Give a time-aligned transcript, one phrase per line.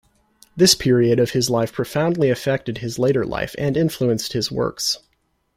[0.55, 4.97] This period of his life profoundly affected his later life and influenced his works.